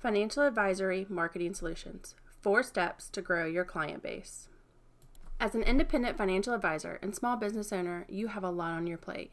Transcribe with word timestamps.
Financial 0.00 0.44
Advisory 0.44 1.04
Marketing 1.10 1.52
Solutions 1.52 2.14
Four 2.40 2.62
Steps 2.62 3.10
to 3.10 3.20
Grow 3.20 3.44
Your 3.44 3.66
Client 3.66 4.02
Base. 4.02 4.48
As 5.38 5.54
an 5.54 5.62
independent 5.62 6.16
financial 6.16 6.54
advisor 6.54 6.98
and 7.02 7.14
small 7.14 7.36
business 7.36 7.70
owner, 7.70 8.06
you 8.08 8.28
have 8.28 8.42
a 8.42 8.48
lot 8.48 8.70
on 8.70 8.86
your 8.86 8.96
plate. 8.96 9.32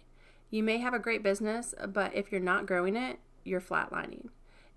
You 0.49 0.63
may 0.63 0.79
have 0.79 0.93
a 0.93 0.99
great 0.99 1.23
business, 1.23 1.73
but 1.87 2.13
if 2.13 2.33
you're 2.33 2.41
not 2.41 2.65
growing 2.65 2.97
it, 2.97 3.19
you're 3.45 3.61
flatlining. 3.61 4.27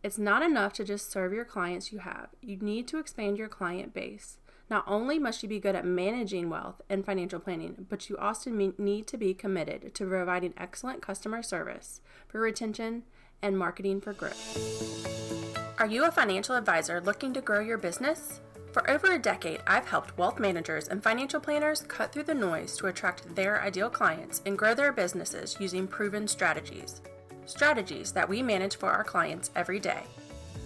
It's 0.00 0.16
not 0.16 0.44
enough 0.44 0.74
to 0.74 0.84
just 0.84 1.10
serve 1.10 1.32
your 1.32 1.44
clients 1.44 1.90
you 1.90 1.98
have. 1.98 2.28
You 2.40 2.58
need 2.58 2.86
to 2.86 3.00
expand 3.00 3.36
your 3.36 3.48
client 3.48 3.92
base. 3.92 4.38
Not 4.70 4.84
only 4.86 5.18
must 5.18 5.42
you 5.42 5.48
be 5.48 5.58
good 5.58 5.74
at 5.74 5.84
managing 5.84 6.48
wealth 6.48 6.80
and 6.88 7.04
financial 7.04 7.40
planning, 7.40 7.86
but 7.88 8.08
you 8.08 8.16
also 8.16 8.48
need 8.50 9.08
to 9.08 9.16
be 9.16 9.34
committed 9.34 9.92
to 9.96 10.06
providing 10.06 10.54
excellent 10.56 11.02
customer 11.02 11.42
service 11.42 12.00
for 12.28 12.40
retention 12.40 13.02
and 13.42 13.56
marketing 13.56 14.00
for 14.00 14.12
growth. 14.12 15.76
Are 15.78 15.86
you 15.86 16.04
a 16.04 16.10
financial 16.10 16.56
advisor 16.56 17.00
looking 17.00 17.32
to 17.32 17.40
grow 17.40 17.60
your 17.60 17.78
business? 17.78 18.40
For 18.72 18.88
over 18.88 19.12
a 19.12 19.18
decade, 19.18 19.60
I've 19.66 19.88
helped 19.88 20.16
wealth 20.16 20.38
managers 20.38 20.88
and 20.88 21.02
financial 21.02 21.40
planners 21.40 21.82
cut 21.88 22.12
through 22.12 22.24
the 22.24 22.34
noise 22.34 22.76
to 22.76 22.86
attract 22.86 23.34
their 23.34 23.62
ideal 23.62 23.90
clients 23.90 24.42
and 24.46 24.58
grow 24.58 24.74
their 24.74 24.92
businesses 24.92 25.56
using 25.58 25.88
proven 25.88 26.28
strategies. 26.28 27.00
Strategies 27.46 28.12
that 28.12 28.28
we 28.28 28.42
manage 28.42 28.76
for 28.76 28.90
our 28.90 29.02
clients 29.02 29.50
every 29.56 29.80
day. 29.80 30.04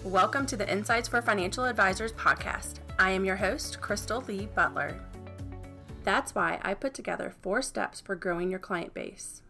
Welcome 0.03 0.45
to 0.47 0.57
the 0.57 0.71
Insights 0.71 1.09
for 1.09 1.23
Financial 1.23 1.65
Advisors 1.65 2.13
podcast. 2.13 2.81
I 2.99 3.11
am 3.13 3.25
your 3.25 3.37
host, 3.37 3.81
Crystal 3.81 4.21
Lee 4.29 4.49
Butler. 4.55 5.01
That's 6.03 6.35
why 6.35 6.61
I 6.63 6.75
put 6.75 6.93
together 6.93 7.35
four 7.41 7.63
steps 7.63 8.03
for 8.03 8.15
growing 8.17 8.51
your 8.51 8.59
client 8.59 8.93
base. 8.93 9.41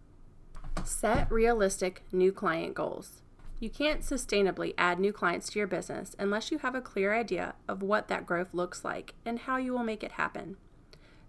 Set 0.82 1.30
realistic 1.30 2.02
new 2.12 2.32
client 2.32 2.74
goals. 2.74 3.22
You 3.60 3.70
can't 3.70 4.00
sustainably 4.00 4.74
add 4.76 4.98
new 4.98 5.12
clients 5.12 5.48
to 5.50 5.58
your 5.58 5.68
business 5.68 6.16
unless 6.18 6.50
you 6.50 6.58
have 6.58 6.74
a 6.74 6.80
clear 6.80 7.14
idea 7.14 7.54
of 7.68 7.82
what 7.82 8.08
that 8.08 8.26
growth 8.26 8.52
looks 8.52 8.84
like 8.84 9.14
and 9.24 9.38
how 9.38 9.56
you 9.56 9.72
will 9.72 9.84
make 9.84 10.02
it 10.02 10.12
happen. 10.12 10.56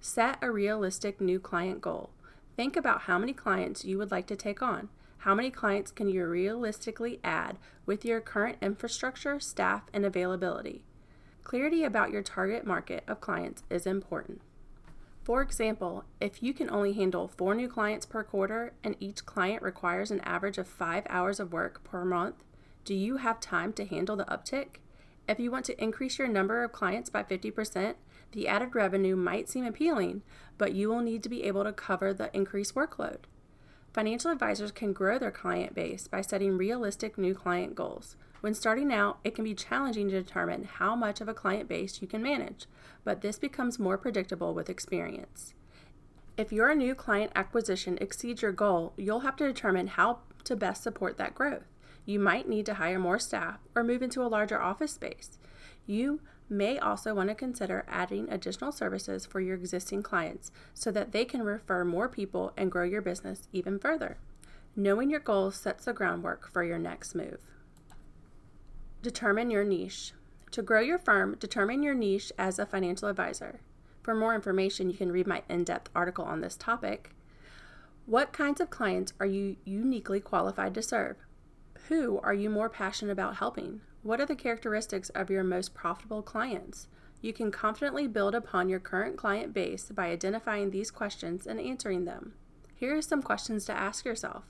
Set 0.02 0.38
a 0.42 0.52
realistic 0.52 1.22
new 1.22 1.40
client 1.40 1.82
goal. 1.82 2.10
Think 2.58 2.76
about 2.76 3.02
how 3.02 3.18
many 3.18 3.34
clients 3.34 3.86
you 3.86 3.98
would 3.98 4.12
like 4.12 4.28
to 4.28 4.36
take 4.36 4.62
on. 4.62 4.90
How 5.20 5.34
many 5.34 5.50
clients 5.50 5.92
can 5.92 6.10
you 6.10 6.26
realistically 6.26 7.20
add 7.24 7.58
with 7.86 8.06
your 8.06 8.22
current 8.22 8.58
infrastructure, 8.62 9.40
staff, 9.40 9.84
and 9.94 10.06
availability? 10.06 10.84
Clarity 11.44 11.84
about 11.84 12.12
your 12.12 12.22
target 12.22 12.66
market 12.66 13.04
of 13.08 13.22
clients 13.22 13.64
is 13.70 13.86
important. 13.86 14.42
For 15.26 15.42
example, 15.42 16.06
if 16.22 16.44
you 16.44 16.54
can 16.54 16.70
only 16.70 16.94
handle 16.94 17.28
four 17.28 17.56
new 17.56 17.68
clients 17.68 18.06
per 18.06 18.24
quarter 18.24 18.74
and 18.84 18.96
each 19.00 19.26
client 19.26 19.64
requires 19.64 20.12
an 20.12 20.20
average 20.20 20.60
of 20.60 20.68
five 20.68 21.04
hours 21.10 21.40
of 21.40 21.52
work 21.52 21.84
per 21.84 22.06
month, 22.06 22.44
do 22.84 22.94
you 22.94 23.18
have 23.18 23.40
time 23.40 23.74
to 23.74 23.86
handle 23.86 24.16
the 24.16 24.26
uptick? 24.26 24.76
If 25.28 25.40
you 25.40 25.50
want 25.50 25.66
to 25.66 25.84
increase 25.84 26.20
your 26.20 26.28
number 26.28 26.64
of 26.64 26.74
clients 26.74 27.10
by 27.10 27.24
50%, 27.24 27.96
the 28.34 28.48
added 28.48 28.76
revenue 28.76 29.16
might 29.16 29.50
seem 29.50 29.66
appealing, 29.66 30.22
but 30.60 30.76
you 30.76 30.90
will 30.90 31.02
need 31.02 31.24
to 31.24 31.30
be 31.30 31.42
able 31.46 31.64
to 31.64 31.74
cover 31.74 32.14
the 32.14 32.30
increased 32.32 32.76
workload. 32.76 33.22
Financial 33.94 34.30
advisors 34.30 34.72
can 34.72 34.94
grow 34.94 35.18
their 35.18 35.32
client 35.32 35.74
base 35.74 36.08
by 36.08 36.22
setting 36.22 36.56
realistic 36.56 37.18
new 37.18 37.34
client 37.34 37.74
goals. 37.74 38.16
When 38.46 38.54
starting 38.54 38.94
out, 38.94 39.18
it 39.24 39.34
can 39.34 39.44
be 39.44 39.56
challenging 39.56 40.08
to 40.08 40.22
determine 40.22 40.66
how 40.66 40.96
much 40.96 41.20
of 41.20 41.28
a 41.28 41.34
client 41.34 41.68
base 41.68 42.00
you 42.00 42.08
can 42.08 42.22
manage, 42.22 42.68
but 43.04 43.22
this 43.22 43.40
becomes 43.40 43.80
more 43.80 43.98
predictable 43.98 44.54
with 44.54 44.70
experience. 44.70 45.56
If 46.38 46.52
your 46.52 46.76
new 46.76 46.94
client 46.94 47.32
acquisition 47.36 47.98
exceeds 48.00 48.44
your 48.44 48.52
goal, 48.52 48.94
you'll 48.98 49.22
have 49.22 49.36
to 49.38 49.48
determine 49.48 49.88
how 49.88 50.20
to 50.44 50.56
best 50.56 50.84
support 50.84 51.18
that 51.18 51.34
growth. 51.34 51.64
You 52.06 52.20
might 52.20 52.48
need 52.48 52.68
to 52.68 52.76
hire 52.76 53.00
more 53.00 53.18
staff 53.18 53.58
or 53.74 53.84
move 53.84 54.04
into 54.04 54.22
a 54.22 54.30
larger 54.30 54.62
office 54.62 54.94
space. 54.94 55.40
You 55.88 56.22
may 56.48 56.78
also 56.78 57.16
want 57.16 57.30
to 57.30 57.36
consider 57.36 57.84
adding 57.88 58.30
additional 58.30 58.72
services 58.72 59.26
for 59.26 59.42
your 59.42 59.56
existing 59.56 60.04
clients 60.04 60.52
so 60.76 60.92
that 60.92 61.14
they 61.14 61.26
can 61.26 61.42
refer 61.42 61.84
more 61.84 62.08
people 62.08 62.54
and 62.56 62.72
grow 62.72 62.84
your 62.84 63.02
business 63.02 63.48
even 63.52 63.80
further. 63.80 64.20
Knowing 64.76 65.10
your 65.10 65.20
goals 65.20 65.56
sets 65.56 65.86
the 65.86 65.94
groundwork 65.94 66.48
for 66.54 66.64
your 66.64 66.78
next 66.78 67.16
move. 67.16 67.40
Determine 69.06 69.52
your 69.52 69.64
niche. 69.64 70.14
To 70.50 70.64
grow 70.64 70.80
your 70.80 70.98
firm, 70.98 71.36
determine 71.40 71.84
your 71.84 71.94
niche 71.94 72.32
as 72.40 72.58
a 72.58 72.66
financial 72.66 73.08
advisor. 73.08 73.60
For 74.02 74.16
more 74.16 74.34
information, 74.34 74.90
you 74.90 74.98
can 74.98 75.12
read 75.12 75.28
my 75.28 75.44
in 75.48 75.64
depth 75.64 75.92
article 75.94 76.26
on 76.26 76.42
this 76.42 76.58
topic. 76.58 77.12
What 78.08 78.34
kinds 78.34 78.60
of 78.60 78.72
clients 78.72 79.14
are 79.20 79.28
you 79.28 79.58
uniquely 79.64 80.20
qualified 80.20 80.74
to 80.74 80.82
serve? 80.82 81.18
Who 81.88 82.20
are 82.24 82.34
you 82.34 82.50
more 82.50 82.68
passionate 82.68 83.12
about 83.12 83.36
helping? 83.36 83.82
What 84.02 84.20
are 84.20 84.26
the 84.26 84.36
characteristics 84.36 85.10
of 85.10 85.30
your 85.30 85.44
most 85.44 85.76
profitable 85.76 86.24
clients? 86.24 86.88
You 87.22 87.32
can 87.32 87.52
confidently 87.52 88.08
build 88.08 88.34
upon 88.34 88.70
your 88.70 88.80
current 88.80 89.18
client 89.18 89.54
base 89.54 89.92
by 89.92 90.08
identifying 90.08 90.72
these 90.72 90.90
questions 90.90 91.46
and 91.46 91.60
answering 91.60 92.06
them. 92.06 92.34
Here 92.74 92.98
are 92.98 93.04
some 93.04 93.22
questions 93.22 93.66
to 93.66 93.72
ask 93.72 94.04
yourself 94.04 94.46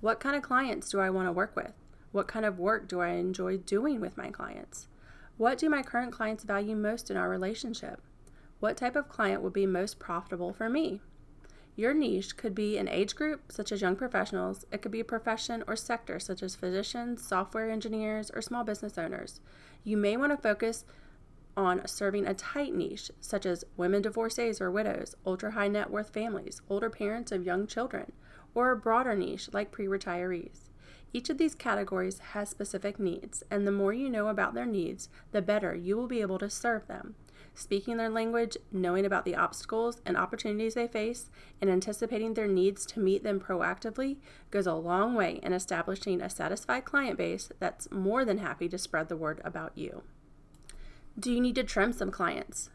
What 0.00 0.20
kind 0.20 0.36
of 0.36 0.42
clients 0.42 0.88
do 0.88 1.00
I 1.00 1.10
want 1.10 1.28
to 1.28 1.32
work 1.32 1.54
with? 1.54 1.74
What 2.12 2.26
kind 2.26 2.44
of 2.44 2.58
work 2.58 2.88
do 2.88 3.00
I 3.00 3.10
enjoy 3.10 3.58
doing 3.58 4.00
with 4.00 4.16
my 4.16 4.30
clients? 4.30 4.88
What 5.36 5.58
do 5.58 5.70
my 5.70 5.82
current 5.82 6.12
clients 6.12 6.44
value 6.44 6.74
most 6.74 7.10
in 7.10 7.16
our 7.16 7.28
relationship? 7.28 8.02
What 8.58 8.76
type 8.76 8.96
of 8.96 9.08
client 9.08 9.42
would 9.42 9.52
be 9.52 9.64
most 9.64 9.98
profitable 9.98 10.52
for 10.52 10.68
me? 10.68 11.00
Your 11.76 11.94
niche 11.94 12.36
could 12.36 12.54
be 12.54 12.76
an 12.78 12.88
age 12.88 13.14
group, 13.14 13.52
such 13.52 13.70
as 13.70 13.80
young 13.80 13.94
professionals. 13.94 14.66
It 14.72 14.82
could 14.82 14.90
be 14.90 15.00
a 15.00 15.04
profession 15.04 15.62
or 15.66 15.76
sector, 15.76 16.18
such 16.18 16.42
as 16.42 16.56
physicians, 16.56 17.26
software 17.26 17.70
engineers, 17.70 18.30
or 18.34 18.42
small 18.42 18.64
business 18.64 18.98
owners. 18.98 19.40
You 19.84 19.96
may 19.96 20.16
want 20.16 20.32
to 20.32 20.36
focus 20.36 20.84
on 21.56 21.86
serving 21.86 22.26
a 22.26 22.34
tight 22.34 22.74
niche, 22.74 23.10
such 23.20 23.46
as 23.46 23.64
women 23.76 24.02
divorcees 24.02 24.60
or 24.60 24.70
widows, 24.70 25.14
ultra 25.24 25.52
high 25.52 25.68
net 25.68 25.90
worth 25.90 26.12
families, 26.12 26.60
older 26.68 26.90
parents 26.90 27.30
of 27.32 27.46
young 27.46 27.66
children, 27.66 28.12
or 28.52 28.72
a 28.72 28.76
broader 28.76 29.14
niche 29.14 29.48
like 29.52 29.70
pre 29.70 29.86
retirees. 29.86 30.69
Each 31.12 31.28
of 31.28 31.38
these 31.38 31.54
categories 31.54 32.18
has 32.32 32.48
specific 32.48 33.00
needs, 33.00 33.42
and 33.50 33.66
the 33.66 33.72
more 33.72 33.92
you 33.92 34.08
know 34.08 34.28
about 34.28 34.54
their 34.54 34.66
needs, 34.66 35.08
the 35.32 35.42
better 35.42 35.74
you 35.74 35.96
will 35.96 36.06
be 36.06 36.20
able 36.20 36.38
to 36.38 36.48
serve 36.48 36.86
them. 36.86 37.16
Speaking 37.52 37.96
their 37.96 38.08
language, 38.08 38.56
knowing 38.70 39.04
about 39.04 39.24
the 39.24 39.34
obstacles 39.34 40.00
and 40.06 40.16
opportunities 40.16 40.74
they 40.74 40.86
face, 40.86 41.30
and 41.60 41.68
anticipating 41.68 42.34
their 42.34 42.46
needs 42.46 42.86
to 42.86 43.00
meet 43.00 43.24
them 43.24 43.40
proactively 43.40 44.18
goes 44.50 44.66
a 44.66 44.74
long 44.74 45.14
way 45.14 45.40
in 45.42 45.52
establishing 45.52 46.20
a 46.20 46.30
satisfied 46.30 46.84
client 46.84 47.18
base 47.18 47.50
that's 47.58 47.90
more 47.90 48.24
than 48.24 48.38
happy 48.38 48.68
to 48.68 48.78
spread 48.78 49.08
the 49.08 49.16
word 49.16 49.40
about 49.44 49.76
you. 49.76 50.02
Do 51.18 51.32
you 51.32 51.40
need 51.40 51.56
to 51.56 51.64
trim 51.64 51.92
some 51.92 52.12
clients? 52.12 52.70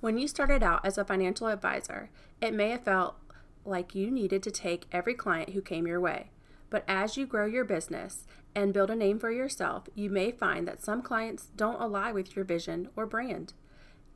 When 0.00 0.18
you 0.18 0.28
started 0.28 0.62
out 0.62 0.84
as 0.84 0.98
a 0.98 1.04
financial 1.04 1.46
advisor, 1.46 2.10
it 2.40 2.52
may 2.52 2.70
have 2.70 2.84
felt 2.84 3.16
like 3.64 3.94
you 3.94 4.10
needed 4.10 4.42
to 4.42 4.50
take 4.50 4.86
every 4.92 5.14
client 5.14 5.50
who 5.50 5.62
came 5.62 5.86
your 5.86 6.00
way. 6.00 6.30
But 6.70 6.84
as 6.88 7.16
you 7.16 7.26
grow 7.26 7.46
your 7.46 7.64
business 7.64 8.26
and 8.54 8.72
build 8.72 8.90
a 8.90 8.96
name 8.96 9.18
for 9.18 9.30
yourself, 9.30 9.84
you 9.94 10.10
may 10.10 10.30
find 10.30 10.66
that 10.66 10.82
some 10.82 11.02
clients 11.02 11.50
don't 11.54 11.80
align 11.80 12.14
with 12.14 12.34
your 12.34 12.44
vision 12.44 12.88
or 12.96 13.06
brand. 13.06 13.52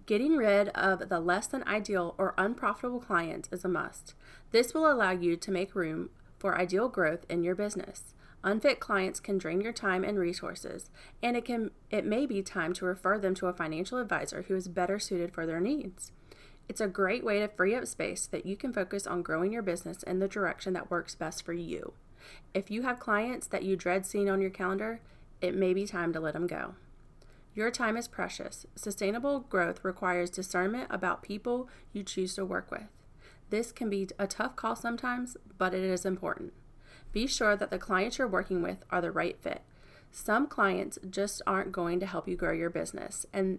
Getting 0.07 0.37
rid 0.37 0.71
of 0.71 1.09
the 1.09 1.21
less 1.21 1.47
than 1.47 1.63
ideal 1.69 2.15
or 2.19 2.35
unprofitable 2.37 3.01
clients 3.01 3.49
is 3.53 3.65
a 3.65 3.69
must. 3.69 4.15
This 4.51 4.75
will 4.75 4.91
allow 4.91 5.13
you 5.13 5.37
to 5.37 5.53
make 5.53 5.75
room 5.75 6.11
for 6.39 6.59
ideal 6.59 6.89
growth 6.89 7.25
in 7.29 7.45
your 7.45 7.55
business. 7.55 8.15
Unfit 8.43 8.81
clients 8.81 9.21
can 9.21 9.37
drain 9.37 9.61
your 9.61 9.73
time 9.73 10.03
and 10.03 10.19
resources, 10.19 10.91
and 11.23 11.37
it 11.37 11.45
can 11.45 11.71
it 11.91 12.07
may 12.07 12.25
be 12.25 12.43
time 12.43 12.73
to 12.73 12.87
refer 12.87 13.19
them 13.19 13.35
to 13.35 13.47
a 13.49 13.53
financial 13.53 13.99
advisor 13.99 14.43
who 14.49 14.57
is 14.57 14.67
better 14.67 14.99
suited 14.99 15.33
for 15.33 15.45
their 15.45 15.61
needs. 15.61 16.11
It's 16.67 16.81
a 16.81 16.89
great 16.89 17.23
way 17.23 17.41
to 17.41 17.49
free 17.49 17.75
up 17.75 17.87
space 17.87 18.23
so 18.23 18.29
that 18.33 18.47
you 18.47 18.57
can 18.57 18.73
focus 18.73 19.07
on 19.07 19.23
growing 19.23 19.53
your 19.53 19.63
business 19.63 20.03
in 20.03 20.21
the 20.21 20.29
direction 20.29 20.73
that 20.73 20.91
works 20.91 21.15
best 21.15 21.45
for 21.45 21.53
you. 21.53 21.93
If 22.55 22.71
you 22.71 22.83
have 22.83 23.01
clients 23.01 23.47
that 23.49 23.63
you 23.63 23.77
dread 23.77 24.07
seeing 24.07 24.29
on 24.29 24.41
your 24.41 24.51
calendar, 24.51 25.01
it 25.41 25.55
may 25.55 25.75
be 25.75 25.87
time 25.87 26.13
to 26.13 26.21
let 26.21 26.35
them 26.35 26.47
go. 26.47 26.75
Your 27.55 27.71
time 27.71 27.97
is 27.97 28.09
precious. 28.09 28.67
Sustainable 28.77 29.41
growth 29.41 29.85
requires 29.85 30.31
discernment 30.31 30.89
about 30.91 31.23
people 31.23 31.69
you 31.93 32.03
choose 32.03 32.35
to 32.35 32.45
work 32.45 32.71
with. 32.71 32.89
This 33.51 33.73
can 33.73 33.91
be 33.91 34.09
a 34.19 34.27
tough 34.27 34.55
call 34.55 34.77
sometimes, 34.77 35.37
but 35.59 35.75
it 35.75 35.83
is 35.83 36.05
important. 36.07 36.53
Be 37.13 37.27
sure 37.27 37.57
that 37.57 37.71
the 37.71 37.79
clients 37.79 38.19
you're 38.19 38.29
working 38.29 38.63
with 38.63 38.85
are 38.91 39.01
the 39.01 39.11
right 39.11 39.37
fit. 39.41 39.63
Some 40.13 40.47
clients 40.47 40.99
just 41.09 41.43
aren't 41.47 41.73
going 41.73 41.99
to 42.01 42.07
help 42.07 42.29
you 42.29 42.37
grow 42.37 42.53
your 42.53 42.71
business 42.71 43.27
and 43.33 43.59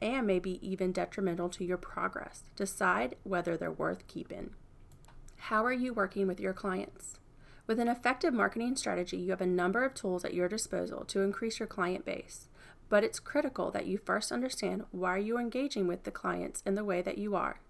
and 0.00 0.26
maybe 0.26 0.60
even 0.66 0.92
detrimental 0.92 1.48
to 1.48 1.64
your 1.64 1.76
progress. 1.76 2.44
Decide 2.54 3.16
whether 3.24 3.56
they're 3.56 3.70
worth 3.70 4.06
keeping. 4.06 4.50
How 5.36 5.64
are 5.64 5.72
you 5.72 5.92
working 5.92 6.28
with 6.28 6.38
your 6.38 6.52
clients? 6.52 7.17
With 7.68 7.78
an 7.80 7.88
effective 7.88 8.32
marketing 8.32 8.76
strategy, 8.76 9.18
you 9.18 9.28
have 9.28 9.42
a 9.42 9.46
number 9.46 9.84
of 9.84 9.92
tools 9.92 10.24
at 10.24 10.32
your 10.32 10.48
disposal 10.48 11.04
to 11.04 11.20
increase 11.20 11.58
your 11.58 11.66
client 11.66 12.06
base. 12.06 12.48
But 12.88 13.04
it's 13.04 13.20
critical 13.20 13.70
that 13.72 13.84
you 13.84 13.98
first 13.98 14.32
understand 14.32 14.86
why 14.90 15.18
you're 15.18 15.38
engaging 15.38 15.86
with 15.86 16.04
the 16.04 16.10
clients 16.10 16.62
in 16.64 16.76
the 16.76 16.84
way 16.84 17.02
that 17.02 17.18
you 17.18 17.36
are. 17.36 17.60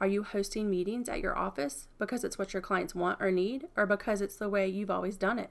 Are 0.00 0.08
you 0.08 0.24
hosting 0.24 0.68
meetings 0.68 1.08
at 1.08 1.20
your 1.20 1.38
office 1.38 1.86
because 1.96 2.24
it's 2.24 2.38
what 2.38 2.52
your 2.52 2.60
clients 2.60 2.96
want 2.96 3.22
or 3.22 3.30
need, 3.30 3.68
or 3.76 3.86
because 3.86 4.20
it's 4.20 4.34
the 4.34 4.48
way 4.48 4.66
you've 4.66 4.90
always 4.90 5.16
done 5.16 5.38
it? 5.38 5.50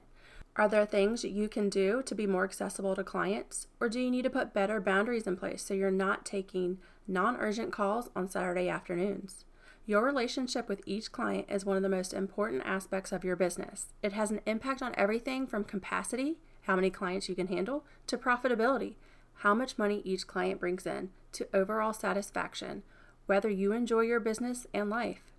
Are 0.56 0.68
there 0.68 0.84
things 0.84 1.24
you 1.24 1.48
can 1.48 1.70
do 1.70 2.02
to 2.02 2.14
be 2.14 2.26
more 2.26 2.44
accessible 2.44 2.94
to 2.94 3.02
clients, 3.02 3.68
or 3.80 3.88
do 3.88 3.98
you 3.98 4.10
need 4.10 4.24
to 4.24 4.30
put 4.30 4.52
better 4.52 4.78
boundaries 4.78 5.26
in 5.26 5.38
place 5.38 5.62
so 5.62 5.72
you're 5.72 5.90
not 5.90 6.26
taking 6.26 6.80
non 7.08 7.38
urgent 7.38 7.72
calls 7.72 8.10
on 8.14 8.28
Saturday 8.28 8.68
afternoons? 8.68 9.46
Your 9.86 10.04
relationship 10.04 10.68
with 10.68 10.80
each 10.86 11.12
client 11.12 11.46
is 11.50 11.64
one 11.64 11.76
of 11.76 11.82
the 11.82 11.88
most 11.88 12.14
important 12.14 12.62
aspects 12.64 13.12
of 13.12 13.24
your 13.24 13.36
business. 13.36 13.92
It 14.02 14.12
has 14.12 14.30
an 14.30 14.40
impact 14.46 14.82
on 14.82 14.94
everything 14.96 15.46
from 15.46 15.64
capacity, 15.64 16.38
how 16.62 16.74
many 16.74 16.88
clients 16.90 17.28
you 17.28 17.34
can 17.34 17.48
handle, 17.48 17.84
to 18.06 18.16
profitability, 18.16 18.94
how 19.38 19.52
much 19.52 19.76
money 19.76 20.00
each 20.04 20.26
client 20.26 20.60
brings 20.60 20.86
in, 20.86 21.10
to 21.32 21.46
overall 21.52 21.92
satisfaction, 21.92 22.82
whether 23.26 23.50
you 23.50 23.72
enjoy 23.72 24.00
your 24.00 24.20
business 24.20 24.66
and 24.72 24.88
life. 24.88 25.32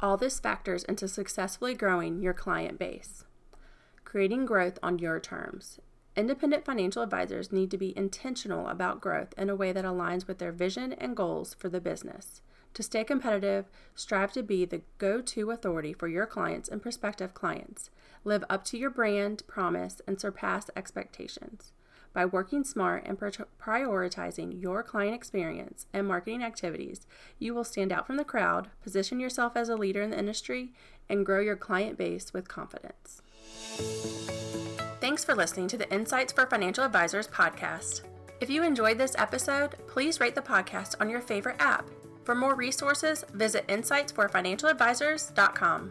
All 0.00 0.16
this 0.16 0.38
factors 0.38 0.84
into 0.84 1.08
successfully 1.08 1.74
growing 1.74 2.20
your 2.20 2.34
client 2.34 2.78
base 2.78 3.24
creating 4.12 4.44
growth 4.44 4.78
on 4.82 4.98
your 4.98 5.18
terms. 5.18 5.78
Independent 6.16 6.66
financial 6.66 7.02
advisors 7.02 7.50
need 7.50 7.70
to 7.70 7.78
be 7.78 7.96
intentional 7.96 8.68
about 8.68 9.00
growth 9.00 9.32
in 9.38 9.48
a 9.48 9.56
way 9.56 9.72
that 9.72 9.86
aligns 9.86 10.26
with 10.26 10.36
their 10.36 10.52
vision 10.52 10.92
and 10.92 11.16
goals 11.16 11.54
for 11.54 11.70
the 11.70 11.80
business. 11.80 12.42
To 12.74 12.82
stay 12.82 13.04
competitive, 13.04 13.66
strive 13.94 14.32
to 14.32 14.42
be 14.42 14.64
the 14.64 14.82
go 14.98 15.20
to 15.20 15.50
authority 15.50 15.92
for 15.92 16.08
your 16.08 16.26
clients 16.26 16.68
and 16.68 16.82
prospective 16.82 17.34
clients. 17.34 17.90
Live 18.24 18.44
up 18.48 18.64
to 18.66 18.78
your 18.78 18.90
brand 18.90 19.42
promise 19.46 20.00
and 20.06 20.20
surpass 20.20 20.70
expectations. 20.74 21.72
By 22.14 22.26
working 22.26 22.62
smart 22.62 23.04
and 23.06 23.18
prioritizing 23.18 24.60
your 24.60 24.82
client 24.82 25.14
experience 25.14 25.86
and 25.92 26.06
marketing 26.06 26.42
activities, 26.42 27.06
you 27.38 27.54
will 27.54 27.64
stand 27.64 27.90
out 27.90 28.06
from 28.06 28.16
the 28.16 28.24
crowd, 28.24 28.68
position 28.82 29.18
yourself 29.18 29.56
as 29.56 29.68
a 29.70 29.76
leader 29.76 30.02
in 30.02 30.10
the 30.10 30.18
industry, 30.18 30.72
and 31.08 31.24
grow 31.24 31.40
your 31.40 31.56
client 31.56 31.96
base 31.96 32.32
with 32.32 32.48
confidence. 32.48 33.22
Thanks 35.00 35.24
for 35.24 35.34
listening 35.34 35.68
to 35.68 35.78
the 35.78 35.92
Insights 35.92 36.32
for 36.32 36.46
Financial 36.46 36.84
Advisors 36.84 37.28
podcast. 37.28 38.02
If 38.40 38.50
you 38.50 38.62
enjoyed 38.62 38.98
this 38.98 39.16
episode, 39.18 39.76
please 39.88 40.20
rate 40.20 40.34
the 40.34 40.42
podcast 40.42 40.96
on 41.00 41.08
your 41.08 41.20
favorite 41.20 41.56
app. 41.60 41.88
For 42.24 42.34
more 42.34 42.54
resources, 42.54 43.26
visit 43.34 43.66
insightsforfinancialadvisors.com. 43.68 45.90